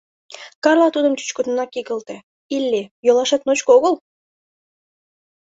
Карла 0.63 0.87
тудым 0.95 1.13
чӱчкыдынак 1.17 1.71
игылте: 1.79 2.17
«Илли, 2.55 2.81
йолашет 3.05 3.41
ночко 3.47 3.69
огыл? 3.77 3.95